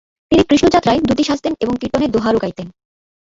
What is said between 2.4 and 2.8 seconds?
গাইতেন।